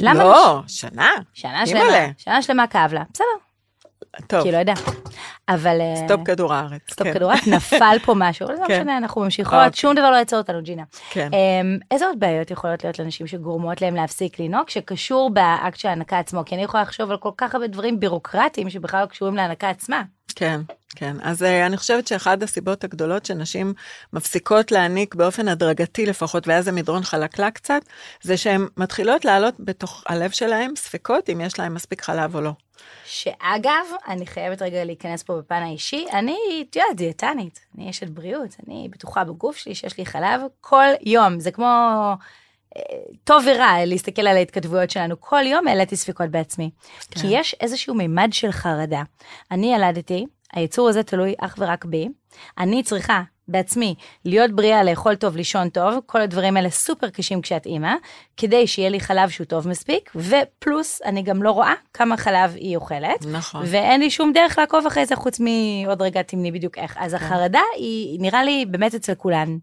[0.00, 0.24] למה?
[0.24, 1.10] לא, שנה.
[1.32, 1.84] שנה אימא'לה.
[1.90, 3.26] שלמה, שנה שלמה כאב לה, בסדר,
[4.26, 4.74] טוב, כי לא יודע.
[5.48, 5.80] אבל...
[5.80, 6.80] אה, סטופ כדור הארץ.
[6.90, 7.14] סטופ כן.
[7.14, 8.80] כדור הארץ, נפל פה משהו, לא כן.
[8.80, 9.70] משנה, אנחנו ממשיכות, אוקיי.
[9.74, 10.82] שום דבר לא יעצור אותנו, ג'ינה.
[11.10, 11.30] כן.
[11.32, 16.18] אמ, איזה עוד בעיות יכולות להיות לאנשים שגורמות להם להפסיק להניק, שקשור באקט של ההנקה
[16.18, 16.44] עצמו?
[16.46, 20.02] כי אני יכולה לחשוב על כל כך הרבה דברים בירוקרטיים שבכלל לא קשורים להנקה עצמה.
[20.32, 20.60] כן,
[20.96, 21.16] כן.
[21.22, 23.74] אז uh, אני חושבת שאחת הסיבות הגדולות שנשים
[24.12, 27.82] מפסיקות להעניק באופן הדרגתי לפחות, ואז זה מדרון חלקלק קצת,
[28.22, 32.52] זה שהן מתחילות לעלות בתוך הלב שלהן ספקות אם יש להן מספיק חלב או לא.
[33.04, 38.56] שאגב, אני חייבת רגע להיכנס פה בפן האישי, אני, את יודעת, דיאטנית, אני אשת בריאות,
[38.66, 42.14] אני בטוחה בגוף שלי שיש לי חלב כל יום, זה כמו אה,
[43.24, 46.70] טוב ורע להסתכל על ההתכתבויות שלנו, כל יום העליתי ספקות בעצמי.
[47.10, 47.20] כן.
[47.20, 49.02] כי יש איזשהו מימד של חרדה.
[49.50, 52.08] אני ילדתי, היצור הזה תלוי אך ורק בי,
[52.58, 57.66] אני צריכה בעצמי להיות בריאה, לאכול טוב, לישון טוב, כל הדברים האלה סופר קשים כשאת
[57.66, 57.94] אימא,
[58.36, 62.76] כדי שיהיה לי חלב שהוא טוב מספיק, ופלוס אני גם לא רואה כמה חלב היא
[62.76, 63.26] אוכלת.
[63.26, 63.62] נכון.
[63.66, 66.94] ואין לי שום דרך לעקוב אחרי זה חוץ מעוד רגע תמני בדיוק איך.
[66.94, 67.00] כן.
[67.00, 69.58] אז החרדה היא נראה לי באמת אצל כולן.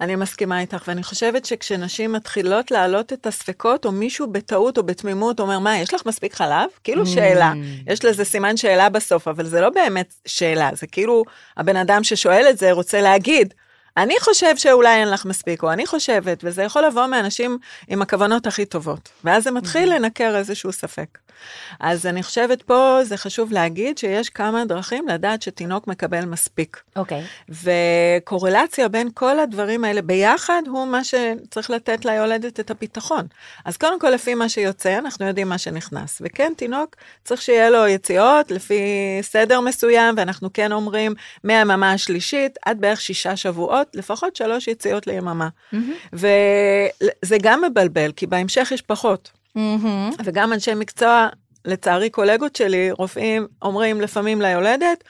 [0.00, 5.40] אני מסכימה איתך, ואני חושבת שכשנשים מתחילות להעלות את הספקות, או מישהו בטעות או בתמימות
[5.40, 6.68] אומר, מה, יש לך מספיק חלב?
[6.84, 7.52] כאילו שאלה.
[7.86, 11.24] יש לזה סימן שאלה בסוף, אבל זה לא באמת שאלה, זה כאילו
[11.56, 13.54] הבן אדם ששואל את זה רוצה להגיד,
[13.96, 18.46] אני חושב שאולי אין לך מספיק, או אני חושבת, וזה יכול לבוא מאנשים עם הכוונות
[18.46, 19.08] הכי טובות.
[19.24, 21.18] ואז זה מתחיל לנקר איזשהו ספק.
[21.80, 26.82] אז אני חושבת פה, זה חשוב להגיד שיש כמה דרכים לדעת שתינוק מקבל מספיק.
[26.96, 27.24] אוקיי.
[27.48, 33.26] וקורלציה בין כל הדברים האלה ביחד הוא מה שצריך לתת ליולדת את הביטחון.
[33.64, 36.22] אז קודם כל, לפי מה שיוצא, אנחנו יודעים מה שנכנס.
[36.24, 38.80] וכן, תינוק צריך שיהיה לו יציאות לפי
[39.22, 45.48] סדר מסוים, ואנחנו כן אומרים מהיממה השלישית עד בערך שישה שבועות, לפחות שלוש יציאות ליממה.
[46.12, 49.30] וזה גם מבלבל, כי בהמשך יש פחות.
[50.24, 51.28] וגם אנשי מקצוע,
[51.64, 55.04] לצערי קולגות שלי, רופאים, אומרים לפעמים ליולדת,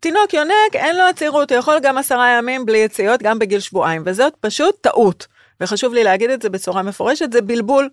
[0.00, 4.02] תינוק יונק, אין לו עצירות, הוא יכול גם עשרה ימים בלי יציאות, גם בגיל שבועיים,
[4.06, 5.26] וזאת פשוט טעות.
[5.60, 7.88] וחשוב לי להגיד את זה בצורה מפורשת, זה בלבול.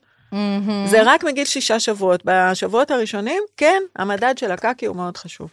[0.86, 2.22] זה רק מגיל שישה שבועות.
[2.26, 5.50] בשבועות הראשונים, כן, המדד של הקקי הוא מאוד חשוב.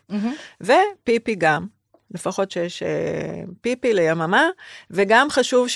[0.61, 1.67] ופיפי גם,
[2.15, 2.89] לפחות שיש אה,
[3.61, 4.49] פיפי ליממה,
[4.91, 5.69] וגם חשוב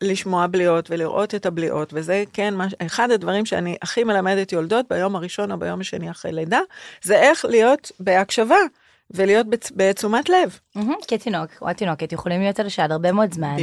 [0.00, 5.16] לשמוע בליעות ולראות את הבליעות, וזה כן מה, אחד הדברים שאני הכי מלמדת יולדות ביום
[5.16, 6.60] הראשון או ביום השני אחרי לידה,
[7.02, 8.56] זה איך להיות בהקשבה.
[9.14, 9.46] ולהיות
[9.76, 10.58] בתשומת לב.
[11.08, 13.56] כי התינוק או התינוקת יכולים להיות על השד הרבה מאוד זמן.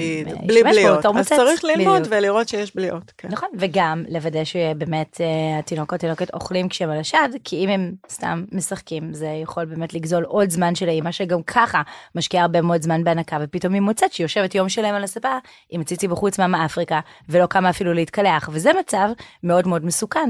[0.45, 1.05] בלי בליעות.
[1.05, 3.13] אז צריך ללמוד ולראות שיש בליעות.
[3.17, 3.27] כן.
[3.31, 7.91] נכון, וגם לוודא שבאמת אה, התינוק או התינוקת אוכלים כשהם על השד, כי אם הם
[8.09, 11.81] סתם משחקים, זה יכול באמת לגזול עוד זמן של האימא, שגם ככה
[12.15, 15.37] משקיעה הרבה מאוד זמן בהנקה, ופתאום היא מוצאת שהיא יושבת יום שלם על הספה
[15.69, 19.09] עם ציצי בחוץ מאמה אפריקה, ולא קמה אפילו להתקלח, וזה מצב
[19.43, 20.29] מאוד מאוד מסוכן.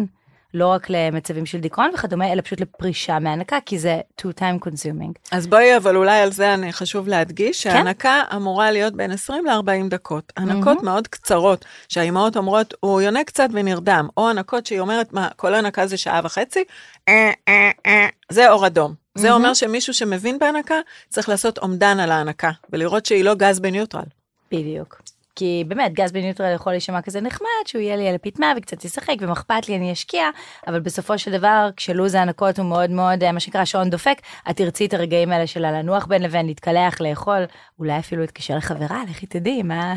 [0.53, 5.11] לא רק למצבים של דיכאון וכדומה, אלא פשוט לפרישה מהנקה, כי זה two time consuming.
[5.31, 7.71] אז בואי, אבל אולי על זה אני חשוב להדגיש, כן?
[7.71, 10.33] שההנקה אמורה להיות בין 20 ל-40 דקות.
[10.37, 10.85] הנקות mm-hmm.
[10.85, 15.87] מאוד קצרות, שהאימהות אומרות, הוא יונק קצת ונרדם, או הנקות שהיא אומרת, מה, כל הנקה
[15.87, 16.63] זה שעה וחצי,
[17.09, 18.91] אה, אה, אה, זה אור אדום.
[18.91, 19.21] Mm-hmm.
[19.21, 24.03] זה אומר שמישהו שמבין בהנקה, צריך לעשות אומדן על ההנקה, ולראות שהיא לא גז בניוטרל.
[24.51, 25.01] בדיוק.
[25.39, 29.15] כי באמת גז בניוטרל יכול להישמע כזה נחמד שהוא יהיה לי על הפיטמה וקצת ישחק
[29.19, 30.29] ומה אכפת לי אני אשקיע
[30.67, 34.85] אבל בסופו של דבר כשלו"ז ההנקות הוא מאוד מאוד מה שנקרא שעון דופק את תרצי
[34.85, 37.45] את הרגעים האלה של לנוח בין לבין להתקלח לאכול
[37.79, 39.93] אולי אפילו להתקשר לחברה לכי תדעי מה,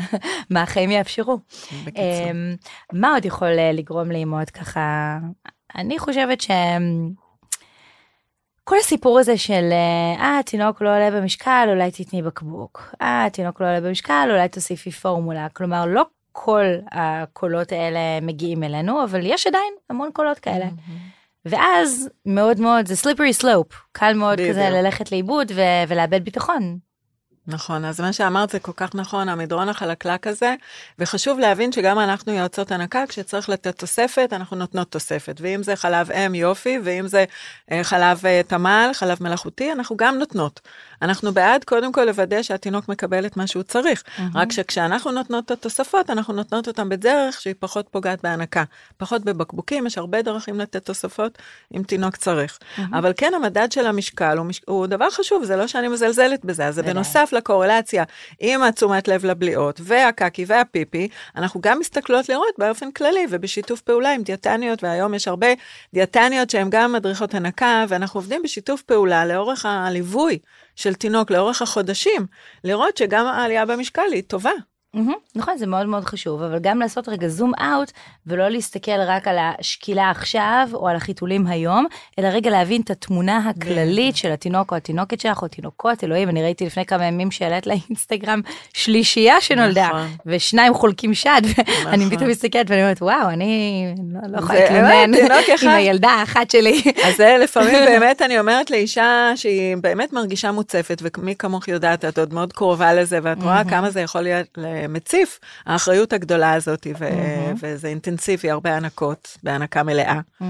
[0.49, 1.39] מה החיים יאפשרו.
[1.95, 2.55] אמ,
[2.93, 5.17] מה עוד יכול אה, לגרום לאמהות ככה
[5.75, 7.22] אני חושבת שהם.
[8.63, 9.69] כל הסיפור הזה של
[10.19, 12.95] אה התינוק לא עולה במשקל אולי תתני בקבוק.
[13.01, 15.47] אה התינוק לא עולה במשקל אולי תוסיפי פורמולה.
[15.49, 20.65] כלומר לא כל הקולות האלה מגיעים אלינו אבל יש עדיין המון קולות כאלה.
[21.45, 25.51] ואז מאוד מאוד זה סליפרי סלופ קל מאוד כזה ללכת לאיבוד
[25.87, 26.77] ולאבד ביטחון.
[27.47, 30.55] נכון, אז מה שאמרת זה כל כך נכון, המדרון החלקלק הזה,
[30.99, 36.11] וחשוב להבין שגם אנחנו יועצות הנקה, כשצריך לתת תוספת, אנחנו נותנות תוספת, ואם זה חלב
[36.11, 37.25] אם יופי, ואם זה
[37.71, 40.61] אה, חלב אה, תמל, חלב מלאכותי, אנחנו גם נותנות.
[41.01, 44.21] אנחנו בעד קודם כל לוודא שהתינוק מקבל את מה שהוא צריך, mm-hmm.
[44.35, 48.63] רק שכשאנחנו נותנות את התוספות, אנחנו נותנות אותן בדרך שהיא פחות פוגעת בהנקה,
[48.97, 51.37] פחות בבקבוקים, יש הרבה דרכים לתת תוספות
[51.77, 52.59] אם תינוק צריך.
[52.59, 52.81] Mm-hmm.
[52.93, 54.47] אבל כן, המדד של המשקל הוא.
[54.65, 58.03] הוא דבר חשוב, זה לא שאני מזלזלת בזה, אז זה בנוסף לקורלציה
[58.39, 64.23] עם התשומת לב לבליעות והקקי והפיפי, אנחנו גם מסתכלות לראות באופן כללי ובשיתוף פעולה עם
[64.23, 65.47] דיאטניות, והיום יש הרבה
[65.93, 70.39] דיאטניות שהן גם מדריכות הנקה, ואנחנו עובדים בשיתוף פעולה לאורך הליווי
[70.75, 72.25] של תינוק לאורך החודשים,
[72.63, 74.72] לראות שגם העלייה במשקל היא טובה.
[74.95, 77.91] Mm-hmm, נכון, זה מאוד מאוד חשוב, אבל גם לעשות רגע זום אאוט,
[78.27, 81.85] ולא להסתכל רק על השקילה עכשיו, או על החיתולים היום,
[82.19, 86.43] אלא רגע להבין את התמונה הכללית של התינוק או התינוקת שלך, או תינוקות, אלוהים, אני
[86.43, 88.41] ראיתי לפני כמה ימים שהעלית לאינסטגרם
[88.73, 90.07] שלישייה שנולדה, נכון.
[90.25, 91.41] ושניים חולקים שד,
[91.85, 92.17] ואני נכון.
[92.17, 95.11] פתאום מסתכלת ואני אומרת, וואו, אני לא, לא יכולה להתלונן
[95.61, 96.81] עם הילדה האחת שלי.
[97.03, 102.17] אז זה לפעמים באמת, אני אומרת לאישה שהיא באמת מרגישה מוצפת, ומי כמוך יודעת, את
[102.17, 107.07] עוד מאוד קרובה לזה, ואת רואה כמה זה יכול להיות מציף, האחריות הגדולה הזאת, ו-
[107.07, 107.57] mm-hmm.
[107.61, 110.19] וזה אינטנסיבי, הרבה הנקות, בהנקה מלאה.
[110.19, 110.45] Mm-hmm.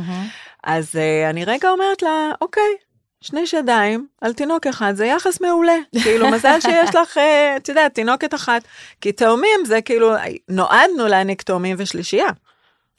[0.63, 2.73] אז uh, אני רגע אומרת לה, אוקיי,
[3.21, 5.75] שני שדיים על תינוק אחד זה יחס מעולה.
[6.03, 8.61] כאילו, מזל שיש לך, אה, את יודעת, תינוקת אחת.
[9.01, 10.13] כי תאומים זה כאילו,
[10.49, 12.27] נועדנו להעניק תאומים ושלישייה.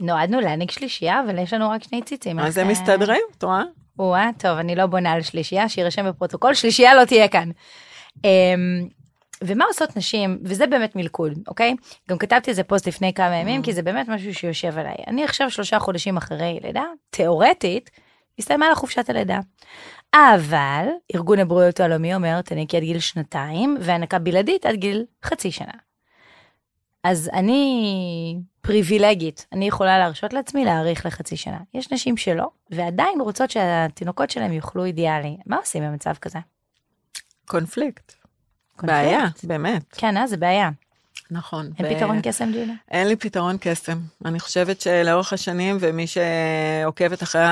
[0.01, 2.39] נועדנו להעניק שלישייה, אבל יש לנו רק שני ציצים.
[2.39, 3.63] אז הם מסתדרים, את רואה?
[3.99, 7.51] וואה, טוב, אני לא בונה על שלישייה, שיירשם בפרוטוקול, שלישייה לא תהיה כאן.
[9.47, 11.75] ומה עושות נשים, וזה באמת מלכוד, אוקיי?
[12.11, 14.95] גם כתבתי איזה פוסט לפני כמה ימים, כי זה באמת משהו שיושב עליי.
[15.07, 17.91] אני עכשיו שלושה חודשים אחרי לידה, תיאורטית,
[18.39, 19.41] הסתיימה לה חופשת הלידה.
[20.15, 25.73] אבל ארגון הבריאות העולמי אומר, תנקי עד גיל שנתיים, והנקה בלעדית עד גיל חצי שנה.
[27.05, 31.59] אז אני פריבילגית, אני יכולה להרשות לעצמי להאריך לחצי שנה.
[31.75, 35.37] יש נשים שלא, ועדיין רוצות שהתינוקות שלהם יאכלו אידיאלי.
[35.47, 36.39] מה עושים במצב כזה?
[37.47, 38.24] קונפליקט.
[38.83, 39.83] בעיה, באמת.
[39.93, 40.71] כן, אה, זה בעיה.
[41.31, 41.71] נכון.
[41.79, 42.73] אין ו- פתרון קסם, ג'ינה?
[42.91, 43.99] אין לי פתרון קסם.
[44.25, 47.43] אני חושבת שלאורך השנים, ומי שעוקבת אחרי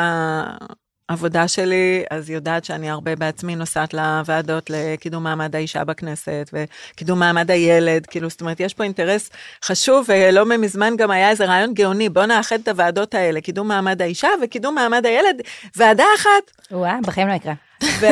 [1.13, 7.51] העבודה שלי, אז יודעת שאני הרבה בעצמי נוסעת לוועדות לקידום מעמד האישה בכנסת, וקידום מעמד
[7.51, 9.31] הילד, כאילו, זאת אומרת, יש פה אינטרס
[9.65, 14.03] חשוב, ולא מזמן גם היה איזה רעיון גאוני, בוא נאחד את הוועדות האלה, קידום מעמד
[14.03, 15.43] האישה וקידום מעמד הילד,
[15.77, 16.67] ועדה אחת.
[16.71, 17.53] וואה, בחיים לא יקרה.
[18.01, 18.07] ו-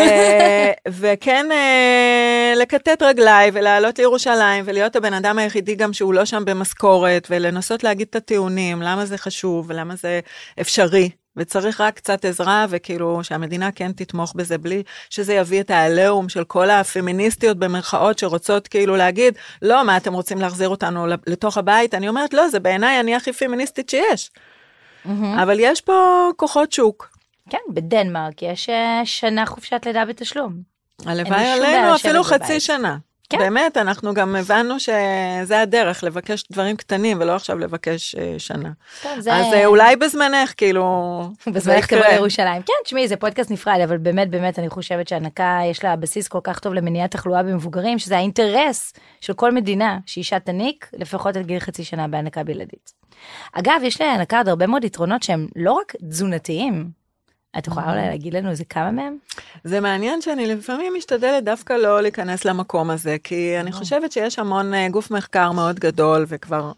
[1.01, 7.27] וכן אה, לכתת רגליי ולעלות לירושלים ולהיות הבן אדם היחידי גם שהוא לא שם במשכורת
[7.31, 10.21] ולנסות להגיד את הטיעונים, למה זה חשוב ולמה זה
[10.61, 11.11] אפשרי.
[11.37, 16.45] וצריך רק קצת עזרה וכאילו שהמדינה כן תתמוך בזה בלי שזה יביא את העליהום של
[16.45, 22.09] כל הפמיניסטיות במרכאות שרוצות כאילו להגיד לא מה אתם רוצים להחזיר אותנו לתוך הבית אני
[22.09, 24.31] אומרת לא זה בעיניי אני הכי פמיניסטית שיש.
[25.43, 27.19] אבל יש פה כוחות שוק.
[27.51, 30.53] כן, בדנמרק יש אה, שנה חופשת לידה בתשלום.
[31.07, 32.43] הלוואי עלינו אפילו בבית.
[32.43, 32.97] חצי שנה.
[33.31, 33.39] כן.
[33.39, 38.71] באמת, אנחנו גם הבנו שזה הדרך, לבקש דברים קטנים ולא עכשיו לבקש אה, שנה.
[39.03, 39.35] טוב, זה...
[39.35, 40.83] אז אה, אולי בזמנך, כאילו...
[41.55, 42.07] בזמן זה תבוא.
[42.07, 42.63] לירושלים.
[42.63, 46.41] כן, תשמעי, זה פודקאסט נפרד, אבל באמת, באמת, אני חושבת שהנקה, יש לה בסיס כל
[46.45, 51.59] כך טוב למניעת תחלואה במבוגרים, שזה האינטרס של כל מדינה, שאישה תניק לפחות עד גיל
[51.59, 52.93] חצי שנה בהנקה בלעדית.
[53.53, 57.00] אגב, יש להנקה עוד הרבה מאוד יתרונות שהם לא רק תזונתיים.
[57.59, 59.17] את יכולה אולי להגיד לנו איזה כמה מהם?
[59.65, 64.75] זה מעניין שאני לפעמים משתדלת דווקא לא להיכנס למקום הזה, כי אני חושבת שיש המון
[64.75, 66.73] אה, גוף מחקר מאוד גדול, וכבר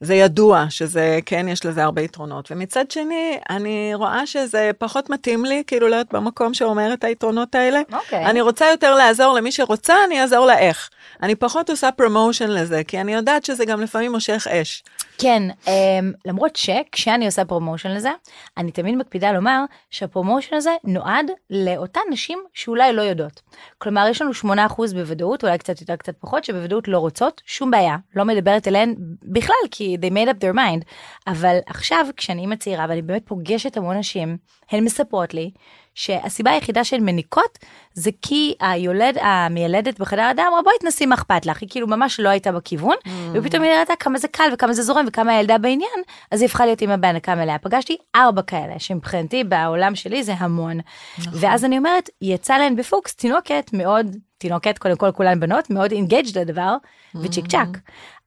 [0.00, 2.50] זה ידוע שזה, כן, יש לזה הרבה יתרונות.
[2.50, 7.80] ומצד שני, אני רואה שזה פחות מתאים לי, כאילו להיות במקום שאומר את היתרונות האלה.
[7.92, 8.26] אוקיי.
[8.26, 10.90] אני רוצה יותר לעזור למי שרוצה, אני אעזור לה איך.
[11.22, 14.82] אני פחות עושה promotion לזה, כי אני יודעת שזה גם לפעמים מושך אש.
[15.18, 18.10] כן, אמ, למרות שכשאני עושה promotion לזה,
[18.56, 23.42] אני תמיד מקפידה לומר שה promotion הזה נועד לאותן נשים שאולי לא יודעות.
[23.78, 27.96] כלומר, יש לנו 8% בוודאות, אולי קצת יותר קצת פחות, שבוודאות לא רוצות, שום בעיה,
[28.16, 30.84] לא מדברת אליהן בכלל, כי they made up their mind.
[31.26, 34.36] אבל עכשיו, כשאני אימא צעירה, ואני באמת פוגשת המון נשים,
[34.70, 35.50] הן מספרות לי
[35.94, 37.58] שהסיבה היחידה שהן מניקות
[37.94, 42.20] זה כי היולד, המיילדת בחדר הדם אמרה בואי תנסי מה אכפת לך, היא כאילו ממש
[42.20, 42.96] לא הייתה בכיוון,
[43.34, 46.66] ופתאום היא ראתה כמה זה קל וכמה זה זורם וכמה הילדה בעניין, אז היא הפכה
[46.66, 47.58] להיות אימא בהנקה מלאה.
[47.58, 50.78] פגשתי ארבע כאלה, שמבחינתי בעולם שלי זה המון.
[51.18, 56.38] ואז אני אומרת, יצא להן בפוקס תינוקת מאוד, תינוקת קודם כל כולן בנות, מאוד engaged
[56.38, 56.76] לדבר,
[57.22, 57.68] וצ'יק צ'אק.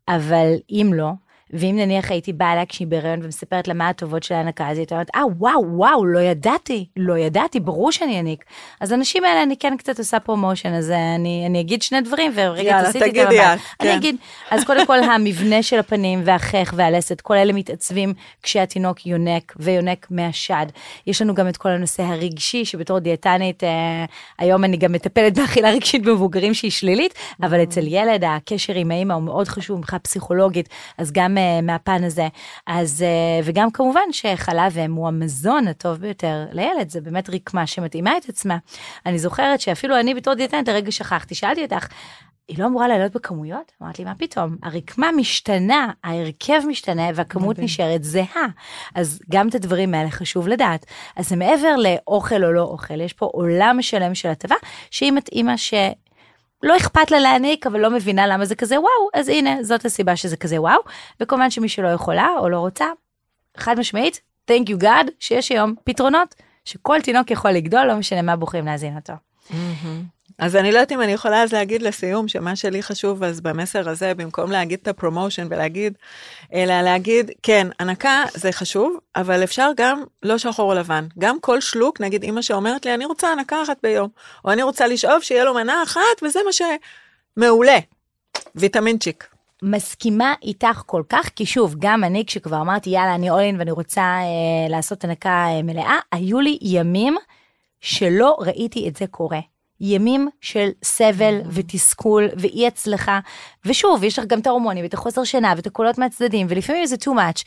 [0.08, 1.12] אבל אם לא,
[1.54, 4.82] ואם נניח הייתי באה אליה כשהיא בהיריון ומספרת לה מה הטובות של ההנקה, אז היא
[4.82, 8.44] הייתה אומרת, אה, וואו, וואו, לא ידעתי, לא ידעתי, ברור שאני אניק.
[8.80, 12.70] אז האנשים האלה, אני כן קצת עושה promotion, אז אני, אני אגיד שני דברים, ורגע
[12.70, 13.60] יאללה, תעשיתי את תגידי המבט.
[13.78, 13.98] את, אני כן.
[13.98, 14.16] אגיד,
[14.52, 20.66] אז קודם כל המבנה של הפנים והחך והלסת, כל אלה מתעצבים כשהתינוק יונק ויונק מהשד.
[21.08, 24.06] יש לנו גם את כל הנושא הרגשי, שבתור דיאטנית, אה,
[24.40, 29.14] היום אני גם מטפלת באכילה רגשית במבוגרים שהיא שלילית, אבל אצל ילד הקשר עם האמא
[29.14, 32.28] הוא מאוד חשוב מבחינה פסיכולוגית, אז גם אה, מהפן הזה.
[32.68, 38.18] אז, אה, וגם כמובן שחלב אם הוא המזון הטוב ביותר לילד, זה באמת רקמה שמתאימה
[38.18, 38.58] את עצמה.
[39.06, 41.88] אני זוכרת שאפילו אני בתור דיאטנית, הרגע שכחתי, שאלתי אותך,
[42.48, 43.72] היא לא אמורה לעלות בכמויות?
[43.82, 44.56] אמרת לי, מה פתאום?
[44.64, 47.66] הרקמה משתנה, ההרכב משתנה והכמות מדהים.
[47.66, 48.48] נשארת זהה.
[48.96, 50.86] אז גם את הדברים האלה חשוב לדעת.
[51.16, 54.56] אז זה מעבר לאוכל או לא אוכל, יש פה עולם שלם של הטבה,
[54.92, 55.74] שהיא מתאימה ש...
[56.64, 60.16] לא אכפת לה להעניק, אבל לא מבינה למה זה כזה וואו, אז הנה, זאת הסיבה
[60.16, 60.80] שזה כזה וואו.
[61.20, 62.86] וכמובן שמי שלא יכולה או לא רוצה,
[63.58, 68.36] חד משמעית, thank you God, שיש היום פתרונות שכל תינוק יכול לגדול, לא משנה מה
[68.36, 69.14] בוחרים להזין אותו.
[70.40, 73.90] אז אני לא יודעת אם אני יכולה אז להגיד לסיום, שמה שלי חשוב אז במסר
[73.90, 75.94] הזה, במקום להגיד את הפרומושן ולהגיד,
[76.54, 81.08] אלא להגיד, כן, הנקה זה חשוב, אבל אפשר גם לא שחור או לבן.
[81.20, 84.10] גם כל שלוק, נגיד אימא שאומרת לי, אני רוצה הנקה אחת ביום,
[84.46, 86.52] או אני רוצה לשאוב שיהיה לו מנה אחת, וזה מה
[87.38, 87.78] שמעולה.
[88.56, 89.28] ויטמינצ'יק.
[89.64, 94.02] מסכימה איתך כל כך, כי שוב, גם אני כשכבר אמרתי יאללה אני אולין ואני רוצה
[94.02, 97.16] אה, לעשות הנקה אה, מלאה, היו לי ימים
[97.82, 99.40] שלא ראיתי את זה קורה.
[99.82, 103.20] ימים של סבל ותסכול ואי הצלחה,
[103.66, 107.10] ושוב, יש לך גם את ההורמונים ואת החוסר שינה ואת הקולות מהצדדים, ולפעמים זה too
[107.10, 107.44] much.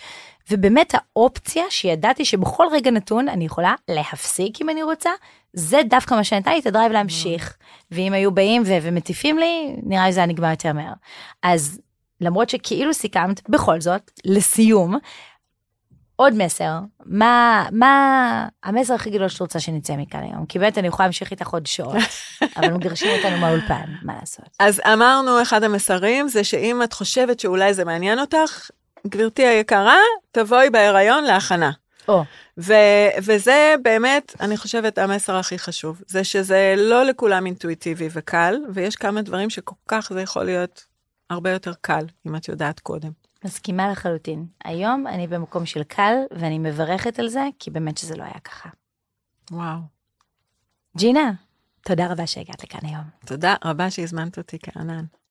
[0.50, 5.10] ובאמת האופציה שידעתי שבכל רגע נתון אני יכולה להפסיק אם אני רוצה,
[5.52, 7.56] זה דווקא מה שנתן לי את הדרייב להמשיך.
[7.90, 10.92] ואם היו באים ו- ומטיפים לי, נראה לי זה היה נגמר יותר מהר.
[11.42, 11.80] אז
[12.20, 14.96] למרות שכאילו סיכמת, בכל זאת, לסיום,
[16.20, 20.46] עוד מסר, מה, מה המסר הכי גדול שאת רוצה שנצא מכאן היום?
[20.46, 21.96] כי באמת אני יכולה להמשיך איתך עוד שעות,
[22.56, 24.48] אבל מגרשים אותנו מהאולפן, מה לעשות?
[24.59, 28.70] אז אמרנו, אחד המסרים זה שאם את חושבת שאולי זה מעניין אותך,
[29.06, 29.96] גברתי היקרה,
[30.33, 31.70] תבואי בהיריון להכנה.
[32.09, 32.24] או,
[32.59, 36.02] ו- וזה באמת, אני חושבת, המסר הכי חשוב.
[36.06, 40.85] זה שזה לא לכולם אינטואיטיבי וקל, ויש כמה דברים שכל כך זה יכול להיות
[41.30, 43.29] הרבה יותר קל, אם את יודעת קודם.
[43.44, 44.46] מסכימה לחלוטין.
[44.64, 48.68] היום אני במקום של קל, ואני מברכת על זה, כי באמת שזה לא היה ככה.
[49.50, 49.79] וואו.
[50.96, 51.33] ג'ינה,
[51.85, 53.05] תודה רבה שהגעת לכאן היום.
[53.26, 55.05] תודה רבה שהזמנת אותי, קרנן.